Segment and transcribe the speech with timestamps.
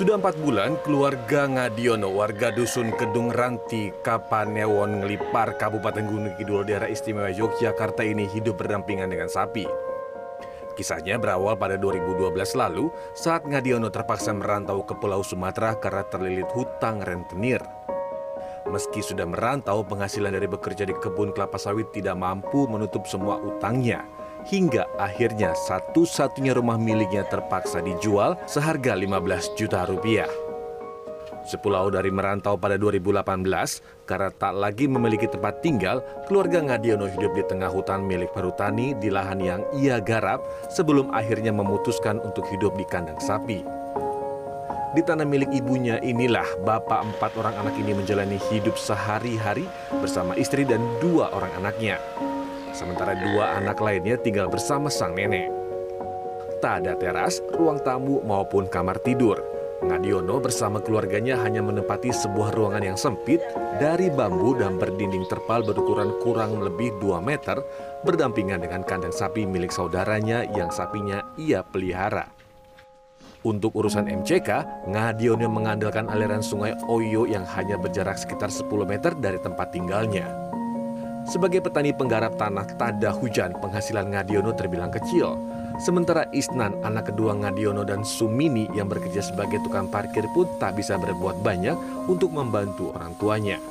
[0.00, 6.88] Sudah empat bulan, keluarga Ngadiono, warga Dusun Kedung Ranti, Kapanewon, Ngelipar, Kabupaten Gunung Kidul, daerah
[6.88, 9.68] istimewa Yogyakarta ini hidup berdampingan dengan sapi.
[10.72, 17.04] Kisahnya berawal pada 2012 lalu saat Ngadiono terpaksa merantau ke Pulau Sumatera karena terlilit hutang
[17.04, 17.60] rentenir.
[18.72, 24.08] Meski sudah merantau, penghasilan dari bekerja di kebun kelapa sawit tidak mampu menutup semua utangnya.
[24.48, 30.30] Hingga akhirnya satu-satunya rumah miliknya terpaksa dijual seharga 15 juta rupiah.
[31.44, 33.24] Sepulau dari merantau pada 2018,
[34.04, 39.08] karena tak lagi memiliki tempat tinggal, keluarga Ngadiono hidup di tengah hutan milik perhutani di
[39.08, 43.64] lahan yang ia garap sebelum akhirnya memutuskan untuk hidup di kandang sapi.
[44.90, 49.64] Di tanah milik ibunya inilah bapak empat orang anak ini menjalani hidup sehari-hari
[50.02, 52.02] bersama istri dan dua orang anaknya
[52.72, 55.50] sementara dua anak lainnya tinggal bersama sang nenek.
[56.60, 59.40] Tak ada teras, ruang tamu maupun kamar tidur.
[59.80, 63.40] Ngadiono bersama keluarganya hanya menempati sebuah ruangan yang sempit
[63.80, 67.56] dari bambu dan berdinding terpal berukuran kurang lebih 2 meter
[68.04, 72.28] berdampingan dengan kandang sapi milik saudaranya yang sapinya ia pelihara.
[73.40, 79.40] Untuk urusan MCK, Ngadiono mengandalkan aliran sungai Oyo yang hanya berjarak sekitar 10 meter dari
[79.40, 80.39] tempat tinggalnya.
[81.30, 85.38] Sebagai petani penggarap tanah tada hujan, penghasilan Ngadiono terbilang kecil.
[85.78, 90.98] Sementara Isnan, anak kedua Ngadiono dan Sumini yang bekerja sebagai tukang parkir pun tak bisa
[90.98, 91.78] berbuat banyak
[92.10, 93.62] untuk membantu orang tuanya.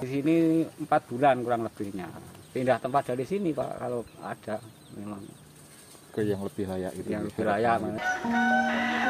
[0.00, 2.08] Di sini empat bulan kurang lebihnya.
[2.56, 4.56] Pindah tempat dari sini Pak kalau ada
[4.96, 5.20] memang
[6.08, 7.08] ke yang lebih layak itu.
[7.12, 7.78] Yang lebih layak.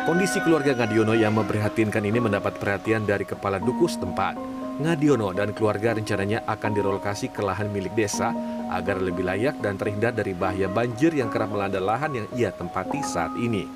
[0.02, 4.34] Kondisi keluarga Ngadiono yang memprihatinkan ini mendapat perhatian dari kepala dukus tempat.
[4.78, 8.30] Ngadiono dan keluarga rencananya akan direlokasi ke lahan milik desa
[8.70, 13.02] agar lebih layak dan terhindar dari bahaya banjir yang kerap melanda lahan yang ia tempati
[13.02, 13.66] saat ini.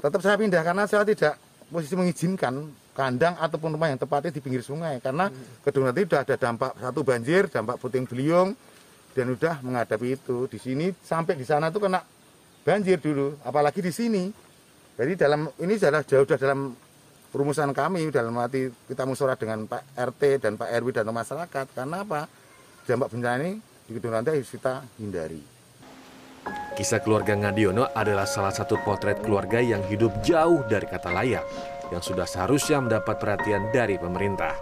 [0.00, 1.36] Tetap saya pindah karena saya tidak
[1.68, 2.64] posisi mengizinkan
[2.96, 5.28] kandang ataupun rumah yang tepatnya di pinggir sungai karena
[5.60, 8.56] kedua nanti sudah ada dampak satu banjir, dampak puting beliung
[9.12, 10.48] dan sudah menghadapi itu.
[10.48, 12.00] Di sini sampai di sana tuh kena
[12.64, 14.24] banjir dulu, apalagi di sini.
[14.96, 16.72] Jadi dalam ini sudah jauh sudah dalam
[17.34, 21.66] rumusan kami dalam arti kita musyawarah dengan Pak RT dan Pak RW dan masyarakat.
[21.74, 22.30] Karena apa?
[22.86, 25.42] Dampak bencana ini di gedung lantai harus kita hindari.
[26.78, 31.46] Kisah keluarga Ngadiono adalah salah satu potret keluarga yang hidup jauh dari kata layak,
[31.88, 34.52] yang sudah seharusnya mendapat perhatian dari pemerintah.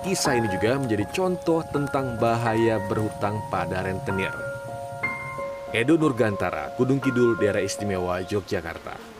[0.00, 4.32] Kisah ini juga menjadi contoh tentang bahaya berhutang pada rentenir.
[5.74, 9.15] Edo Nurgantara, Gunung Kidul, Daerah Istimewa Yogyakarta.